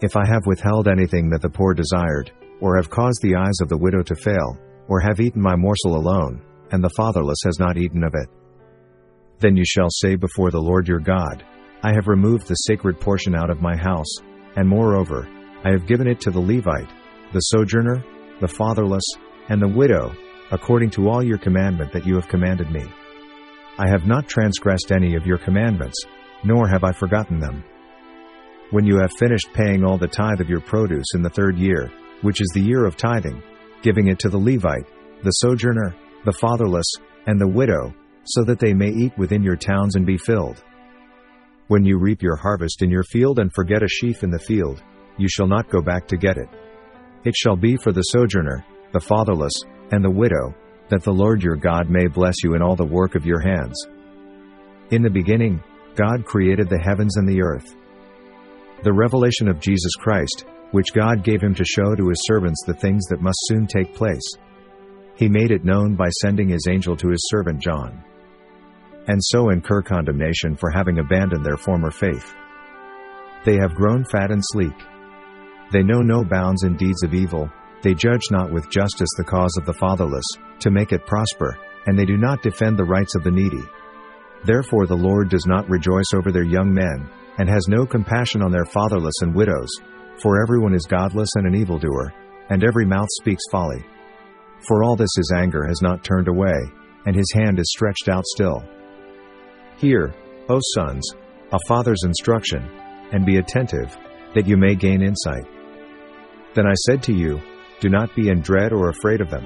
If 0.02 0.16
I 0.16 0.26
have 0.26 0.46
withheld 0.46 0.88
anything 0.88 1.30
that 1.30 1.42
the 1.42 1.50
poor 1.50 1.74
desired, 1.74 2.32
or 2.62 2.78
have 2.78 2.90
caused 2.90 3.22
the 3.22 3.36
eyes 3.36 3.60
of 3.62 3.70
the 3.70 3.78
widow 3.78 4.02
to 4.04 4.16
fail, 4.16 4.58
or 4.88 5.00
have 5.00 5.20
eaten 5.20 5.42
my 5.42 5.56
morsel 5.56 5.96
alone, 5.96 6.42
and 6.72 6.84
the 6.84 6.94
fatherless 6.98 7.40
has 7.46 7.60
not 7.60 7.78
eaten 7.78 8.04
of 8.04 8.14
it, 8.14 8.30
then 9.40 9.56
you 9.56 9.64
shall 9.66 9.90
say 9.90 10.16
before 10.16 10.52
the 10.52 10.62
Lord 10.62 10.88
your 10.88 11.00
God, 11.00 11.44
I 11.84 11.94
have 11.94 12.08
removed 12.08 12.48
the 12.48 12.56
sacred 12.56 13.00
portion 13.00 13.36
out 13.36 13.50
of 13.50 13.62
my 13.62 13.78
house, 13.78 14.14
and 14.56 14.68
moreover, 14.68 15.28
I 15.64 15.72
have 15.72 15.86
given 15.86 16.08
it 16.08 16.20
to 16.22 16.32
the 16.32 16.40
Levite, 16.40 16.90
the 17.34 17.40
sojourner, 17.40 18.04
the 18.42 18.48
fatherless, 18.48 19.04
and 19.50 19.62
the 19.62 19.68
widow, 19.68 20.14
according 20.52 20.90
to 20.92 21.10
all 21.10 21.24
your 21.24 21.38
commandment 21.38 21.92
that 21.94 22.06
you 22.06 22.16
have 22.16 22.28
commanded 22.28 22.72
me. 22.72 22.84
I 23.78 23.88
have 23.90 24.08
not 24.08 24.28
transgressed 24.28 24.92
any 24.92 25.16
of 25.16 25.28
your 25.28 25.38
commandments, 25.38 26.04
nor 26.44 26.68
have 26.68 26.84
I 26.84 26.92
forgotten 26.92 27.40
them. 27.40 27.64
When 28.72 28.86
you 28.86 28.98
have 29.00 29.12
finished 29.20 29.54
paying 29.54 29.84
all 29.84 29.98
the 29.98 30.08
tithe 30.08 30.42
of 30.42 30.50
your 30.50 30.62
produce 30.62 31.14
in 31.14 31.22
the 31.22 31.30
third 31.30 31.58
year, 31.58 31.92
which 32.22 32.42
is 32.42 32.50
the 32.54 32.62
year 32.62 32.86
of 32.86 32.98
tithing, 32.98 33.42
giving 33.82 34.08
it 34.08 34.20
to 34.20 34.30
the 34.30 34.38
Levite, 34.38 34.88
the 35.24 35.32
sojourner, 35.32 35.96
the 36.26 36.34
fatherless, 36.34 36.88
and 37.28 37.40
the 37.40 37.48
widow, 37.48 37.94
so 38.24 38.44
that 38.44 38.60
they 38.60 38.74
may 38.74 38.90
eat 38.90 39.18
within 39.18 39.44
your 39.44 39.56
towns 39.56 39.96
and 39.96 40.06
be 40.06 40.18
filled. 40.18 40.64
When 41.68 41.84
you 41.84 41.98
reap 41.98 42.22
your 42.22 42.38
harvest 42.38 42.82
in 42.82 42.90
your 42.90 43.04
field 43.04 43.40
and 43.40 43.52
forget 43.54 43.84
a 43.84 43.88
sheaf 43.90 44.24
in 44.24 44.30
the 44.30 44.40
field, 44.40 44.82
you 45.18 45.28
shall 45.28 45.48
not 45.48 45.70
go 45.70 45.82
back 45.82 46.08
to 46.08 46.16
get 46.18 46.38
it. 46.38 46.48
It 47.26 47.36
shall 47.36 47.58
be 47.58 47.76
for 47.76 47.92
the 47.92 48.04
sojourner, 48.04 48.66
the 48.94 49.02
fatherless, 49.02 49.54
and 49.92 50.02
the 50.02 50.10
widow, 50.10 50.56
that 50.88 51.04
the 51.04 51.12
Lord 51.12 51.44
your 51.44 51.58
God 51.58 51.90
may 51.90 52.08
bless 52.08 52.36
you 52.42 52.56
in 52.56 52.62
all 52.62 52.78
the 52.78 52.86
work 52.86 53.16
of 53.16 53.26
your 53.26 53.42
hands. 53.42 53.86
In 54.92 55.02
the 55.02 55.10
beginning, 55.10 55.62
God 55.96 56.24
created 56.24 56.70
the 56.70 56.80
heavens 56.80 57.18
and 57.18 57.28
the 57.28 57.42
earth. 57.42 57.76
The 58.84 58.94
revelation 58.94 59.50
of 59.50 59.60
Jesus 59.60 59.94
Christ, 59.96 60.46
which 60.72 60.94
God 60.94 61.24
gave 61.24 61.42
him 61.42 61.54
to 61.56 61.66
show 61.66 61.96
to 61.96 62.08
his 62.08 62.24
servants 62.28 62.64
the 62.66 62.76
things 62.76 63.06
that 63.08 63.22
must 63.22 63.40
soon 63.42 63.68
take 63.68 63.94
place. 63.94 64.24
He 65.16 65.28
made 65.28 65.52
it 65.52 65.66
known 65.66 65.96
by 65.96 66.08
sending 66.22 66.48
his 66.48 66.68
angel 66.70 66.96
to 66.96 67.10
his 67.10 67.28
servant 67.30 67.62
John. 67.62 68.04
And 69.08 69.20
so 69.24 69.50
incur 69.50 69.82
condemnation 69.82 70.56
for 70.56 70.70
having 70.70 71.00
abandoned 71.00 71.46
their 71.46 71.58
former 71.58 71.92
faith. 71.92 72.36
They 73.46 73.58
have 73.58 73.76
grown 73.76 74.04
fat 74.04 74.32
and 74.32 74.44
sleek. 74.44 74.76
They 75.72 75.84
know 75.84 76.02
no 76.02 76.24
bounds 76.24 76.64
in 76.64 76.76
deeds 76.76 77.04
of 77.04 77.14
evil, 77.14 77.50
they 77.84 77.94
judge 77.94 78.32
not 78.32 78.52
with 78.52 78.70
justice 78.70 79.10
the 79.18 79.24
cause 79.24 79.56
of 79.58 79.66
the 79.66 79.74
fatherless, 79.74 80.26
to 80.60 80.72
make 80.72 80.92
it 80.92 81.06
prosper, 81.06 81.58
and 81.86 81.98
they 81.98 82.06
do 82.06 82.18
not 82.18 82.42
defend 82.42 82.78
the 82.78 82.84
rights 82.84 83.16
of 83.16 83.24
the 83.24 83.32
needy. 83.32 83.64
Therefore 84.44 84.88
the 84.88 84.96
Lord 84.96 85.30
does 85.30 85.46
not 85.46 85.70
rejoice 85.70 86.14
over 86.14 86.32
their 86.32 86.44
young 86.44 86.74
men, 86.74 87.10
and 87.38 87.48
has 87.48 87.68
no 87.68 87.86
compassion 87.86 88.42
on 88.42 88.52
their 88.52 88.66
fatherless 88.66 89.22
and 89.22 89.34
widows, 89.34 89.70
for 90.22 90.42
everyone 90.42 90.74
is 90.74 90.86
godless 90.86 91.30
and 91.36 91.48
an 91.48 91.56
evildoer, 91.56 92.14
and 92.50 92.64
every 92.64 92.86
mouth 92.86 93.10
speaks 93.20 93.44
folly. 93.52 93.86
For 94.68 94.84
all 94.84 94.96
this 94.96 95.16
his 95.16 95.32
anger 95.36 95.66
has 95.68 95.82
not 95.82 96.04
turned 96.04 96.28
away, 96.28 96.58
and 97.06 97.16
his 97.16 97.32
hand 97.34 97.60
is 97.60 97.70
stretched 97.70 98.10
out 98.10 98.26
still. 98.26 98.64
Hear, 99.78 100.14
O 100.50 100.60
sons, 100.76 101.08
a 101.52 101.60
father's 101.68 102.04
instruction, 102.04 102.68
and 103.12 103.26
be 103.26 103.38
attentive, 103.38 103.96
that 104.34 104.48
you 104.48 104.58
may 104.58 104.74
gain 104.74 105.04
insight. 105.04 105.46
Then 106.56 106.66
I 106.66 106.74
said 106.88 107.04
to 107.04 107.14
you, 107.14 107.40
do 107.80 107.90
not 107.90 108.16
be 108.16 108.30
in 108.30 108.42
dread 108.42 108.74
or 108.74 108.90
afraid 108.90 109.22
of 109.22 109.30
them. 109.30 109.46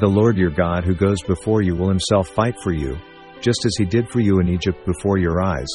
The 0.00 0.06
Lord 0.06 0.38
your 0.38 0.50
God 0.50 0.84
who 0.84 0.94
goes 0.94 1.22
before 1.22 1.60
you 1.60 1.76
will 1.76 1.90
himself 1.90 2.28
fight 2.28 2.54
for 2.62 2.72
you, 2.72 2.96
just 3.42 3.66
as 3.66 3.76
he 3.76 3.84
did 3.84 4.08
for 4.08 4.20
you 4.20 4.40
in 4.40 4.48
Egypt 4.48 4.86
before 4.86 5.18
your 5.18 5.42
eyes, 5.42 5.68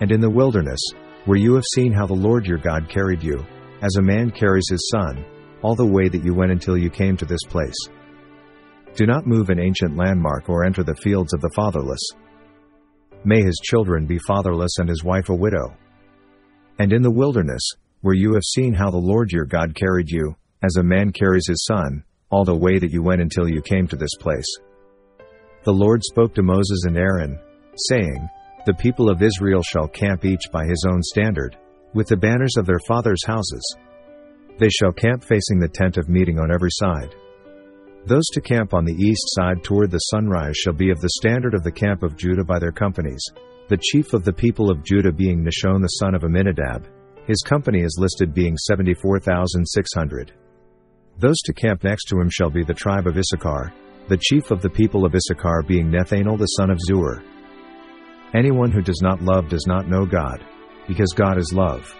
and 0.00 0.10
in 0.10 0.20
the 0.20 0.28
wilderness, 0.28 0.80
where 1.24 1.38
you 1.38 1.54
have 1.54 1.64
seen 1.72 1.92
how 1.92 2.06
the 2.06 2.14
Lord 2.14 2.46
your 2.46 2.58
God 2.58 2.88
carried 2.88 3.22
you, 3.22 3.46
as 3.80 3.94
a 3.96 4.02
man 4.02 4.32
carries 4.32 4.68
his 4.68 4.90
son, 4.92 5.24
all 5.62 5.76
the 5.76 5.86
way 5.86 6.08
that 6.08 6.24
you 6.24 6.34
went 6.34 6.50
until 6.50 6.76
you 6.76 6.90
came 6.90 7.16
to 7.16 7.24
this 7.24 7.44
place. 7.48 7.76
Do 8.96 9.06
not 9.06 9.26
move 9.26 9.50
an 9.50 9.60
ancient 9.60 9.96
landmark 9.96 10.48
or 10.48 10.64
enter 10.64 10.82
the 10.82 10.96
fields 10.96 11.32
of 11.32 11.40
the 11.40 11.52
fatherless. 11.54 12.00
May 13.24 13.42
his 13.42 13.60
children 13.62 14.06
be 14.06 14.18
fatherless 14.18 14.78
and 14.78 14.88
his 14.88 15.02
wife 15.02 15.30
a 15.30 15.34
widow. 15.34 15.76
And 16.78 16.92
in 16.92 17.02
the 17.02 17.10
wilderness, 17.10 17.62
where 18.02 18.14
you 18.14 18.34
have 18.34 18.42
seen 18.44 18.74
how 18.74 18.90
the 18.90 18.98
Lord 18.98 19.32
your 19.32 19.46
God 19.46 19.74
carried 19.74 20.10
you, 20.10 20.36
as 20.62 20.76
a 20.76 20.82
man 20.82 21.10
carries 21.10 21.46
his 21.48 21.64
son, 21.64 22.04
all 22.30 22.44
the 22.44 22.54
way 22.54 22.78
that 22.78 22.90
you 22.90 23.02
went 23.02 23.22
until 23.22 23.48
you 23.48 23.62
came 23.62 23.86
to 23.88 23.96
this 23.96 24.14
place. 24.20 24.46
The 25.64 25.72
Lord 25.72 26.02
spoke 26.02 26.34
to 26.34 26.42
Moses 26.42 26.84
and 26.84 26.98
Aaron, 26.98 27.38
saying, 27.88 28.28
The 28.66 28.74
people 28.74 29.08
of 29.08 29.22
Israel 29.22 29.62
shall 29.62 29.88
camp 29.88 30.26
each 30.26 30.50
by 30.52 30.66
his 30.66 30.86
own 30.86 31.02
standard, 31.02 31.56
with 31.94 32.08
the 32.08 32.16
banners 32.16 32.56
of 32.58 32.66
their 32.66 32.80
fathers' 32.86 33.24
houses. 33.24 33.76
They 34.58 34.68
shall 34.68 34.92
camp 34.92 35.24
facing 35.24 35.58
the 35.58 35.68
tent 35.68 35.96
of 35.96 36.08
meeting 36.08 36.38
on 36.38 36.52
every 36.52 36.70
side. 36.72 37.14
Those 38.06 38.26
to 38.32 38.40
camp 38.42 38.74
on 38.74 38.84
the 38.84 38.92
east 38.92 39.22
side 39.28 39.64
toward 39.64 39.90
the 39.90 39.98
sunrise 39.98 40.56
shall 40.56 40.74
be 40.74 40.90
of 40.90 41.00
the 41.00 41.08
standard 41.20 41.54
of 41.54 41.62
the 41.62 41.72
camp 41.72 42.02
of 42.02 42.18
Judah 42.18 42.44
by 42.44 42.58
their 42.58 42.72
companies, 42.72 43.24
the 43.68 43.78
chief 43.80 44.12
of 44.12 44.24
the 44.24 44.32
people 44.32 44.70
of 44.70 44.84
Judah 44.84 45.12
being 45.12 45.42
Nahshon 45.42 45.80
the 45.80 45.88
son 45.88 46.14
of 46.14 46.22
Amminadab, 46.22 46.86
His 47.26 47.40
company 47.40 47.80
is 47.80 47.96
listed 47.98 48.34
being 48.34 48.58
74,600. 48.58 50.32
Those 51.18 51.38
to 51.46 51.54
camp 51.54 51.82
next 51.82 52.04
to 52.06 52.20
him 52.20 52.28
shall 52.28 52.50
be 52.50 52.62
the 52.62 52.74
tribe 52.74 53.06
of 53.06 53.16
Issachar, 53.16 53.72
the 54.08 54.18
chief 54.18 54.50
of 54.50 54.60
the 54.60 54.68
people 54.68 55.06
of 55.06 55.14
Issachar 55.14 55.62
being 55.62 55.90
Nethanel 55.90 56.38
the 56.38 56.46
son 56.46 56.68
of 56.68 56.78
Zuar. 56.90 57.22
Anyone 58.34 58.70
who 58.70 58.82
does 58.82 59.00
not 59.00 59.22
love 59.22 59.48
does 59.48 59.66
not 59.66 59.88
know 59.88 60.04
God, 60.04 60.44
because 60.86 61.14
God 61.14 61.38
is 61.38 61.54
love. 61.54 61.94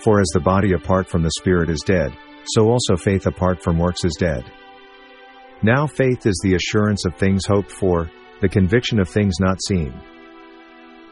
For 0.00 0.20
as 0.20 0.28
the 0.34 0.40
body 0.40 0.74
apart 0.74 1.08
from 1.08 1.22
the 1.22 1.30
spirit 1.38 1.70
is 1.70 1.82
dead, 1.86 2.14
so 2.48 2.68
also 2.68 2.96
faith 2.96 3.26
apart 3.26 3.62
from 3.62 3.78
works 3.78 4.04
is 4.04 4.16
dead. 4.18 4.44
Now 5.62 5.86
faith 5.86 6.26
is 6.26 6.40
the 6.42 6.54
assurance 6.54 7.04
of 7.04 7.14
things 7.14 7.44
hoped 7.46 7.70
for, 7.70 8.10
the 8.40 8.48
conviction 8.48 8.98
of 8.98 9.08
things 9.08 9.34
not 9.40 9.62
seen. 9.62 9.92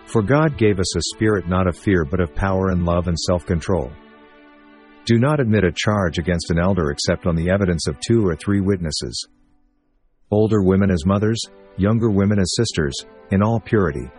For 0.07 0.23
God 0.23 0.57
gave 0.57 0.81
us 0.81 0.97
a 0.97 1.03
spirit 1.15 1.47
not 1.47 1.67
of 1.67 1.77
fear 1.77 2.07
but 2.07 2.21
of 2.21 2.35
power 2.35 2.71
and 2.71 2.87
love 2.87 3.09
and 3.09 3.19
self-control. 3.19 3.93
Do 5.05 5.19
not 5.19 5.39
admit 5.39 5.65
a 5.65 5.73
charge 5.73 6.19
against 6.19 6.51
an 6.51 6.59
elder 6.59 6.91
except 6.91 7.27
on 7.27 7.37
the 7.37 7.51
evidence 7.51 7.87
of 7.87 8.01
two 8.01 8.27
or 8.27 8.37
three 8.37 8.61
witnesses. 8.61 9.29
Older 10.31 10.63
women 10.63 10.91
as 10.91 11.05
mothers, 11.05 11.41
younger 11.77 12.11
women 12.11 12.39
as 12.39 12.55
sisters, 12.57 12.95
in 13.31 13.43
all 13.43 13.61
purity. 13.61 14.11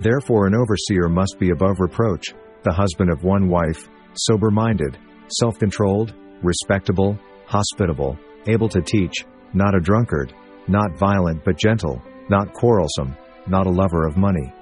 Therefore 0.00 0.46
an 0.46 0.54
overseer 0.54 1.08
must 1.08 1.38
be 1.38 1.50
above 1.50 1.80
reproach, 1.80 2.34
the 2.62 2.72
husband 2.72 3.10
of 3.10 3.24
one 3.24 3.48
wife, 3.48 3.90
sober-minded, 4.14 4.96
self-controlled, 5.28 6.14
respectable, 6.42 7.18
hospitable, 7.46 8.18
able 8.46 8.68
to 8.68 8.80
teach, 8.80 9.24
not 9.52 9.74
a 9.74 9.80
drunkard, 9.80 10.34
not 10.68 10.96
violent 10.96 11.44
but 11.44 11.58
gentle, 11.58 12.02
not 12.28 12.52
quarrelsome, 12.52 13.16
not 13.46 13.66
a 13.66 13.70
lover 13.70 14.06
of 14.06 14.16
money. 14.16 14.52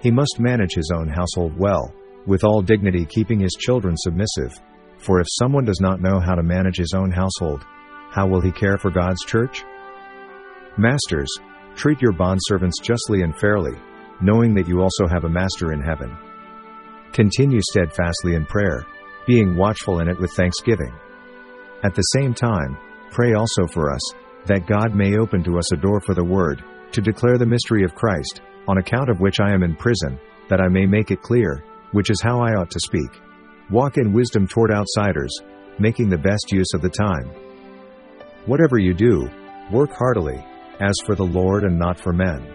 He 0.00 0.10
must 0.10 0.40
manage 0.40 0.74
his 0.74 0.90
own 0.94 1.08
household 1.08 1.56
well, 1.58 1.92
with 2.26 2.44
all 2.44 2.62
dignity 2.62 3.04
keeping 3.04 3.40
his 3.40 3.56
children 3.58 3.94
submissive. 3.96 4.60
For 4.98 5.20
if 5.20 5.26
someone 5.30 5.64
does 5.64 5.80
not 5.80 6.00
know 6.00 6.20
how 6.20 6.34
to 6.34 6.42
manage 6.42 6.78
his 6.78 6.94
own 6.94 7.10
household, 7.10 7.64
how 8.10 8.26
will 8.26 8.40
he 8.40 8.50
care 8.50 8.78
for 8.78 8.90
God's 8.90 9.22
church? 9.24 9.62
Masters, 10.78 11.28
treat 11.74 12.00
your 12.00 12.12
bondservants 12.12 12.82
justly 12.82 13.22
and 13.22 13.36
fairly, 13.38 13.72
knowing 14.20 14.54
that 14.54 14.68
you 14.68 14.80
also 14.80 15.06
have 15.06 15.24
a 15.24 15.28
master 15.28 15.72
in 15.72 15.80
heaven. 15.80 16.16
Continue 17.12 17.60
steadfastly 17.70 18.34
in 18.34 18.44
prayer, 18.46 18.86
being 19.26 19.56
watchful 19.56 20.00
in 20.00 20.08
it 20.08 20.18
with 20.18 20.32
thanksgiving. 20.32 20.92
At 21.82 21.94
the 21.94 22.02
same 22.02 22.34
time, 22.34 22.76
Pray 23.16 23.32
also 23.32 23.66
for 23.66 23.90
us, 23.90 24.02
that 24.44 24.66
God 24.66 24.94
may 24.94 25.16
open 25.16 25.42
to 25.44 25.56
us 25.56 25.72
a 25.72 25.76
door 25.78 26.02
for 26.02 26.14
the 26.14 26.22
word, 26.22 26.62
to 26.92 27.00
declare 27.00 27.38
the 27.38 27.46
mystery 27.46 27.82
of 27.82 27.94
Christ, 27.94 28.42
on 28.68 28.76
account 28.76 29.08
of 29.08 29.20
which 29.20 29.40
I 29.40 29.54
am 29.54 29.62
in 29.62 29.74
prison, 29.74 30.20
that 30.50 30.60
I 30.60 30.68
may 30.68 30.84
make 30.84 31.10
it 31.10 31.22
clear, 31.22 31.64
which 31.92 32.10
is 32.10 32.20
how 32.20 32.42
I 32.42 32.56
ought 32.56 32.70
to 32.70 32.78
speak. 32.78 33.08
Walk 33.70 33.96
in 33.96 34.12
wisdom 34.12 34.46
toward 34.46 34.70
outsiders, 34.70 35.34
making 35.78 36.10
the 36.10 36.18
best 36.18 36.52
use 36.52 36.74
of 36.74 36.82
the 36.82 36.90
time. 36.90 37.30
Whatever 38.44 38.76
you 38.76 38.92
do, 38.92 39.30
work 39.72 39.92
heartily, 39.94 40.44
as 40.80 40.94
for 41.06 41.14
the 41.14 41.24
Lord 41.24 41.64
and 41.64 41.78
not 41.78 41.98
for 41.98 42.12
men. 42.12 42.46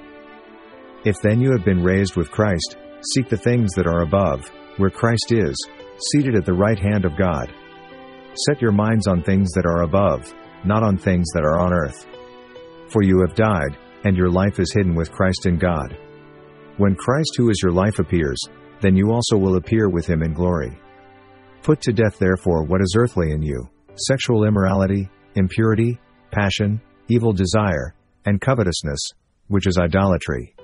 If 1.05 1.15
then 1.23 1.41
you 1.41 1.53
have 1.53 1.65
been 1.65 1.81
raised 1.81 2.15
with 2.15 2.29
Christ, 2.29 2.77
seek 3.15 3.29
the 3.29 3.35
things 3.35 3.71
that 3.71 3.87
are 3.87 4.03
above, 4.03 4.47
where 4.77 4.91
Christ 4.91 5.31
is, 5.31 5.55
seated 6.11 6.35
at 6.35 6.45
the 6.45 6.53
right 6.53 6.77
hand 6.77 7.03
of 7.03 7.17
God. 7.17 7.51
Set 8.45 8.61
your 8.61 8.71
minds 8.71 9.07
on 9.07 9.23
things 9.23 9.49
that 9.53 9.65
are 9.65 9.81
above, 9.81 10.31
not 10.65 10.83
on 10.83 10.97
things 10.97 11.27
that 11.33 11.43
are 11.43 11.59
on 11.59 11.73
earth. 11.73 12.05
For 12.89 13.03
you 13.03 13.21
have 13.21 13.35
died, 13.35 13.77
and 14.03 14.17
your 14.17 14.29
life 14.29 14.59
is 14.59 14.73
hidden 14.73 14.95
with 14.95 15.11
Christ 15.11 15.45
in 15.45 15.57
God. 15.57 15.97
When 16.77 16.95
Christ, 16.95 17.35
who 17.37 17.49
is 17.49 17.59
your 17.61 17.71
life, 17.71 17.99
appears, 17.99 18.39
then 18.81 18.95
you 18.95 19.11
also 19.11 19.37
will 19.37 19.57
appear 19.57 19.89
with 19.89 20.07
him 20.07 20.23
in 20.23 20.33
glory. 20.33 20.77
Put 21.63 21.81
to 21.81 21.93
death, 21.93 22.17
therefore, 22.17 22.63
what 22.63 22.81
is 22.81 22.95
earthly 22.97 23.31
in 23.31 23.41
you 23.41 23.69
sexual 24.07 24.45
immorality, 24.45 25.09
impurity, 25.35 25.99
passion, 26.31 26.81
evil 27.09 27.33
desire, 27.33 27.93
and 28.25 28.41
covetousness, 28.41 28.99
which 29.47 29.67
is 29.67 29.77
idolatry. 29.77 30.55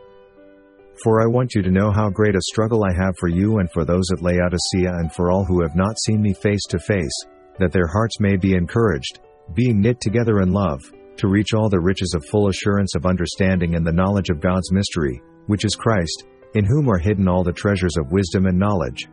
For 1.04 1.22
I 1.22 1.27
want 1.27 1.54
you 1.54 1.62
to 1.62 1.72
know 1.72 1.92
how 1.92 2.10
great 2.10 2.36
a 2.36 2.42
struggle 2.42 2.84
I 2.84 2.94
have 2.94 3.16
for 3.20 3.27
you 3.27 3.60
and 3.60 3.70
for 3.72 3.86
those 3.86 4.10
at 4.12 4.24
Laodicea 4.24 4.92
and 4.98 5.13
for 5.13 5.32
all 5.32 5.46
who 5.46 5.62
have 5.62 5.75
not 5.75 6.00
seen 6.06 6.22
me 6.22 6.34
face 6.34 6.63
to 6.70 6.80
face, 6.80 7.25
that 7.60 7.72
their 7.72 7.88
hearts 7.88 8.20
may 8.20 8.36
be 8.36 8.56
encouraged, 8.56 9.20
being 9.54 9.82
knit 9.82 10.00
together 10.01 10.42
in 10.42 10.51
love, 10.51 10.82
to 11.18 11.27
reach 11.27 11.54
all 11.54 11.70
the 11.70 11.80
riches 11.80 12.13
of 12.16 12.25
full 12.25 12.48
assurance 12.48 12.96
of 12.96 13.06
understanding 13.06 13.75
and 13.75 13.86
the 13.86 13.92
knowledge 13.92 14.30
of 14.30 14.42
God's 14.42 14.72
mystery, 14.72 15.22
which 15.48 15.66
is 15.66 15.75
Christ, 15.75 16.25
in 16.54 16.66
whom 16.66 16.89
are 16.89 16.98
hidden 16.98 17.27
all 17.27 17.44
the 17.44 17.51
treasures 17.51 17.98
of 17.98 18.12
wisdom 18.12 18.46
and 18.46 18.58
knowledge. 18.58 19.08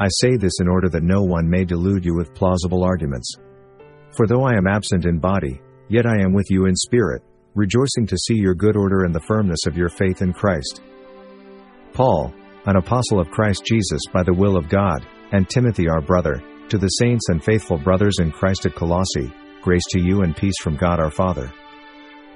I 0.00 0.08
say 0.08 0.36
this 0.36 0.60
in 0.60 0.68
order 0.68 0.88
that 0.90 1.02
no 1.02 1.22
one 1.22 1.48
may 1.48 1.64
delude 1.64 2.04
you 2.04 2.14
with 2.14 2.34
plausible 2.34 2.84
arguments. 2.84 3.34
For 4.16 4.26
though 4.26 4.44
I 4.44 4.54
am 4.54 4.66
absent 4.66 5.06
in 5.06 5.18
body, 5.18 5.60
yet 5.88 6.06
I 6.06 6.20
am 6.22 6.32
with 6.32 6.50
you 6.50 6.66
in 6.66 6.74
spirit, 6.74 7.22
rejoicing 7.54 8.06
to 8.06 8.18
see 8.18 8.34
your 8.34 8.54
good 8.54 8.76
order 8.76 9.04
and 9.04 9.14
the 9.14 9.20
firmness 9.20 9.66
of 9.66 9.76
your 9.76 9.88
faith 9.88 10.22
in 10.22 10.32
Christ. 10.32 10.82
Paul, 11.92 12.32
an 12.66 12.76
apostle 12.76 13.20
of 13.20 13.30
Christ 13.30 13.64
Jesus 13.64 14.02
by 14.12 14.22
the 14.22 14.34
will 14.34 14.56
of 14.56 14.68
God, 14.68 15.06
and 15.32 15.48
Timothy 15.48 15.88
our 15.88 16.00
brother, 16.00 16.42
to 16.68 16.78
the 16.78 16.88
saints 16.88 17.28
and 17.28 17.42
faithful 17.42 17.78
brothers 17.78 18.16
in 18.20 18.30
Christ 18.30 18.66
at 18.66 18.74
Colossae, 18.74 19.32
Grace 19.66 19.82
to 19.90 20.00
you 20.00 20.22
and 20.22 20.36
peace 20.36 20.54
from 20.62 20.76
God 20.76 21.00
our 21.00 21.10
Father. 21.10 21.52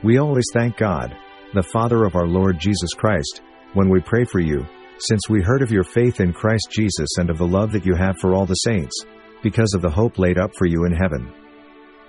We 0.02 0.18
always 0.18 0.46
thank 0.52 0.76
God, 0.76 1.16
the 1.54 1.62
Father 1.62 2.04
of 2.04 2.16
our 2.16 2.26
Lord 2.26 2.58
Jesus 2.58 2.92
Christ, 2.92 3.42
when 3.72 3.88
we 3.88 4.00
pray 4.00 4.24
for 4.24 4.40
you, 4.40 4.66
since 4.98 5.28
we 5.28 5.40
heard 5.40 5.62
of 5.62 5.70
your 5.70 5.84
faith 5.84 6.18
in 6.18 6.32
Christ 6.32 6.66
Jesus 6.72 7.06
and 7.18 7.30
of 7.30 7.38
the 7.38 7.46
love 7.46 7.70
that 7.70 7.86
you 7.86 7.94
have 7.94 8.18
for 8.18 8.34
all 8.34 8.46
the 8.46 8.54
saints, 8.54 9.04
because 9.44 9.72
of 9.74 9.80
the 9.80 9.88
hope 9.88 10.18
laid 10.18 10.38
up 10.38 10.50
for 10.58 10.66
you 10.66 10.86
in 10.86 10.92
heaven. 10.92 11.32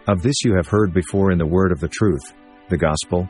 Of 0.08 0.24
this 0.24 0.44
you 0.44 0.56
have 0.56 0.66
heard 0.66 0.92
before 0.92 1.32
in 1.32 1.38
the 1.38 1.46
word 1.46 1.72
of 1.72 1.80
the 1.80 1.88
truth, 1.88 2.34
the 2.70 2.78
gospel. 2.78 3.30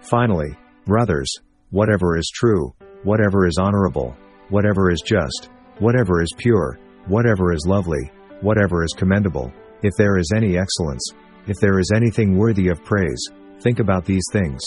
Finally, 0.00 0.56
brothers, 0.86 1.32
whatever 1.70 2.18
is 2.18 2.28
true, 2.34 2.74
whatever 3.04 3.46
is 3.46 3.58
honorable, 3.60 4.16
whatever 4.48 4.90
is 4.90 5.02
just, 5.06 5.50
whatever 5.78 6.20
is 6.20 6.32
pure, 6.36 6.80
whatever 7.06 7.52
is 7.52 7.64
lovely, 7.64 8.10
whatever 8.40 8.82
is 8.82 8.92
commendable, 8.96 9.52
if 9.82 9.92
there 9.96 10.18
is 10.18 10.32
any 10.34 10.58
excellence, 10.58 11.02
if 11.46 11.56
there 11.60 11.78
is 11.78 11.90
anything 11.94 12.36
worthy 12.36 12.68
of 12.68 12.84
praise, 12.84 13.28
think 13.60 13.80
about 13.80 14.04
these 14.04 14.24
things. 14.32 14.62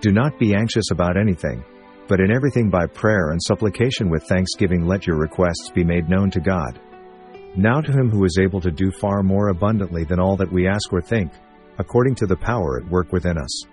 Do 0.00 0.12
not 0.12 0.38
be 0.38 0.54
anxious 0.54 0.90
about 0.90 1.16
anything, 1.16 1.64
but 2.08 2.20
in 2.20 2.30
everything 2.30 2.70
by 2.70 2.86
prayer 2.86 3.30
and 3.30 3.42
supplication 3.42 4.10
with 4.10 4.24
thanksgiving 4.24 4.86
let 4.86 5.06
your 5.06 5.16
requests 5.16 5.70
be 5.74 5.84
made 5.84 6.08
known 6.08 6.30
to 6.30 6.40
God. 6.40 6.80
Now 7.56 7.80
to 7.80 7.90
him 7.90 8.10
who 8.10 8.24
is 8.24 8.38
able 8.40 8.60
to 8.60 8.70
do 8.70 8.90
far 8.90 9.22
more 9.22 9.48
abundantly 9.48 10.04
than 10.04 10.20
all 10.20 10.36
that 10.36 10.52
we 10.52 10.68
ask 10.68 10.92
or 10.92 11.00
think, 11.00 11.32
according 11.78 12.14
to 12.16 12.26
the 12.26 12.36
power 12.36 12.80
at 12.80 12.90
work 12.90 13.12
within 13.12 13.38
us. 13.38 13.64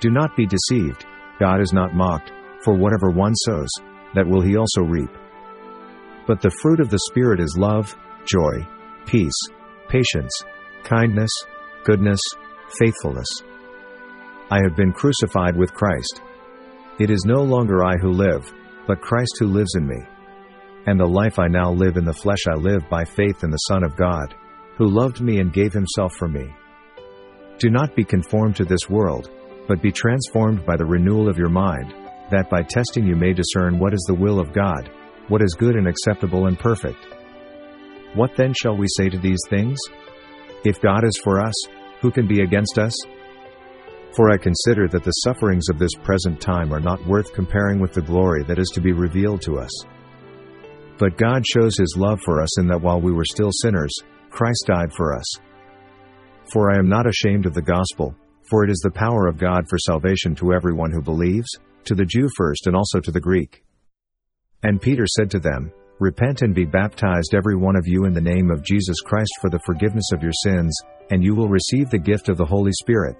Do 0.00 0.10
not 0.10 0.36
be 0.36 0.46
deceived, 0.46 1.06
God 1.38 1.60
is 1.60 1.72
not 1.72 1.94
mocked, 1.94 2.32
for 2.64 2.74
whatever 2.74 3.10
one 3.10 3.34
sows, 3.34 3.70
that 4.14 4.26
will 4.26 4.40
he 4.40 4.56
also 4.56 4.82
reap. 4.82 5.10
But 6.26 6.42
the 6.42 6.50
fruit 6.62 6.80
of 6.80 6.90
the 6.90 7.00
Spirit 7.10 7.40
is 7.40 7.56
love, 7.58 7.96
joy, 8.26 8.66
peace, 9.06 9.38
patience, 9.88 10.32
kindness, 10.84 11.30
goodness, 11.84 12.20
faithfulness. 12.78 13.28
I 14.50 14.60
have 14.62 14.76
been 14.76 14.92
crucified 14.92 15.56
with 15.56 15.74
Christ. 15.74 16.22
It 16.98 17.10
is 17.10 17.24
no 17.24 17.42
longer 17.42 17.84
I 17.84 17.96
who 17.96 18.10
live, 18.10 18.52
but 18.86 19.00
Christ 19.00 19.36
who 19.38 19.46
lives 19.46 19.74
in 19.76 19.86
me. 19.86 20.02
And 20.86 20.98
the 20.98 21.06
life 21.06 21.38
I 21.38 21.46
now 21.46 21.70
live 21.70 21.96
in 21.96 22.04
the 22.04 22.12
flesh 22.12 22.40
I 22.48 22.56
live 22.56 22.88
by 22.90 23.04
faith 23.04 23.44
in 23.44 23.50
the 23.50 23.56
Son 23.68 23.84
of 23.84 23.96
God, 23.96 24.34
who 24.76 24.88
loved 24.88 25.20
me 25.20 25.38
and 25.38 25.52
gave 25.52 25.72
himself 25.72 26.14
for 26.14 26.28
me. 26.28 26.52
Do 27.58 27.70
not 27.70 27.94
be 27.94 28.04
conformed 28.04 28.56
to 28.56 28.64
this 28.64 28.88
world, 28.88 29.30
but 29.68 29.82
be 29.82 29.92
transformed 29.92 30.64
by 30.64 30.76
the 30.76 30.86
renewal 30.86 31.28
of 31.28 31.38
your 31.38 31.50
mind, 31.50 31.94
that 32.30 32.50
by 32.50 32.62
testing 32.62 33.06
you 33.06 33.14
may 33.14 33.32
discern 33.32 33.78
what 33.78 33.92
is 33.92 34.04
the 34.06 34.14
will 34.14 34.40
of 34.40 34.52
God, 34.52 34.90
what 35.28 35.42
is 35.42 35.54
good 35.58 35.76
and 35.76 35.86
acceptable 35.86 36.46
and 36.46 36.58
perfect. 36.58 37.06
What 38.14 38.36
then 38.36 38.52
shall 38.52 38.76
we 38.76 38.86
say 38.96 39.08
to 39.08 39.18
these 39.18 39.40
things? 39.48 39.78
If 40.64 40.80
God 40.80 41.04
is 41.04 41.20
for 41.22 41.40
us, 41.40 41.54
who 42.00 42.10
can 42.10 42.26
be 42.26 42.42
against 42.42 42.78
us? 42.78 42.94
For 44.16 44.30
I 44.30 44.36
consider 44.36 44.88
that 44.88 45.04
the 45.04 45.10
sufferings 45.10 45.68
of 45.70 45.78
this 45.78 45.94
present 46.02 46.40
time 46.40 46.74
are 46.74 46.80
not 46.80 47.06
worth 47.06 47.32
comparing 47.32 47.78
with 47.78 47.92
the 47.92 48.02
glory 48.02 48.42
that 48.44 48.58
is 48.58 48.70
to 48.74 48.80
be 48.80 48.92
revealed 48.92 49.42
to 49.42 49.58
us. 49.58 49.70
But 50.98 51.16
God 51.16 51.44
shows 51.46 51.78
his 51.78 51.94
love 51.96 52.20
for 52.24 52.42
us 52.42 52.58
in 52.58 52.66
that 52.68 52.82
while 52.82 53.00
we 53.00 53.12
were 53.12 53.24
still 53.24 53.50
sinners, 53.62 53.94
Christ 54.28 54.64
died 54.66 54.92
for 54.92 55.16
us. 55.16 55.26
For 56.52 56.72
I 56.72 56.78
am 56.78 56.88
not 56.88 57.06
ashamed 57.06 57.46
of 57.46 57.54
the 57.54 57.62
gospel, 57.62 58.14
for 58.50 58.64
it 58.64 58.70
is 58.70 58.80
the 58.82 58.90
power 58.90 59.28
of 59.28 59.38
God 59.38 59.64
for 59.68 59.78
salvation 59.78 60.34
to 60.36 60.52
everyone 60.52 60.90
who 60.90 61.00
believes, 61.00 61.48
to 61.84 61.94
the 61.94 62.04
Jew 62.04 62.28
first 62.36 62.66
and 62.66 62.74
also 62.74 62.98
to 63.00 63.12
the 63.12 63.20
Greek. 63.20 63.64
And 64.62 64.82
Peter 64.82 65.06
said 65.06 65.30
to 65.30 65.38
them, 65.38 65.72
Repent 66.00 66.40
and 66.40 66.54
be 66.54 66.64
baptized 66.64 67.34
every 67.34 67.56
one 67.56 67.76
of 67.76 67.86
you 67.86 68.06
in 68.06 68.14
the 68.14 68.22
name 68.22 68.50
of 68.50 68.64
Jesus 68.64 69.00
Christ 69.02 69.32
for 69.38 69.50
the 69.50 69.60
forgiveness 69.66 70.12
of 70.14 70.22
your 70.22 70.32
sins, 70.44 70.74
and 71.10 71.22
you 71.22 71.34
will 71.34 71.48
receive 71.48 71.90
the 71.90 71.98
gift 71.98 72.30
of 72.30 72.38
the 72.38 72.44
Holy 72.44 72.72
Spirit. 72.80 73.16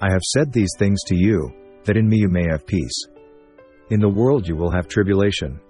I 0.00 0.08
have 0.12 0.22
said 0.22 0.52
these 0.52 0.70
things 0.78 1.00
to 1.06 1.16
you, 1.16 1.50
that 1.82 1.96
in 1.96 2.08
me 2.08 2.18
you 2.18 2.28
may 2.28 2.44
have 2.48 2.64
peace. 2.68 3.04
In 3.90 3.98
the 3.98 4.08
world 4.08 4.46
you 4.46 4.54
will 4.54 4.70
have 4.70 4.86
tribulation. 4.86 5.60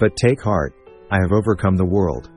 But 0.00 0.16
take 0.16 0.42
heart, 0.42 0.74
I 1.12 1.18
have 1.22 1.30
overcome 1.30 1.76
the 1.76 1.84
world. 1.84 2.28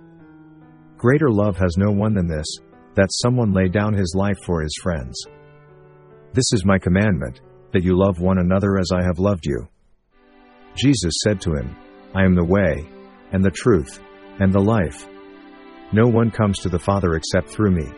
Greater 0.95 1.31
love 1.31 1.57
has 1.57 1.75
no 1.77 1.91
one 1.91 2.13
than 2.13 2.27
this, 2.27 2.45
that 2.93 3.09
someone 3.11 3.53
lay 3.53 3.69
down 3.69 3.95
his 3.95 4.13
life 4.15 4.37
for 4.45 4.61
his 4.61 4.75
friends. 4.83 5.19
This 6.33 6.53
is 6.53 6.63
my 6.63 6.77
commandment, 6.77 7.41
that 7.71 7.83
you 7.83 7.97
love 7.97 8.19
one 8.19 8.37
another 8.37 8.77
as 8.77 8.91
I 8.93 9.03
have 9.03 9.17
loved 9.17 9.47
you. 9.47 9.67
Jesus 10.75 11.15
said 11.23 11.41
to 11.41 11.55
him, 11.55 11.75
I 12.15 12.23
am 12.23 12.35
the 12.35 12.45
way, 12.45 12.85
and 13.31 13.43
the 13.43 13.51
truth, 13.51 13.99
and 14.39 14.53
the 14.53 14.59
life. 14.59 15.07
No 15.91 16.07
one 16.07 16.31
comes 16.31 16.59
to 16.59 16.69
the 16.69 16.79
Father 16.79 17.15
except 17.15 17.49
through 17.49 17.71
me. 17.71 17.91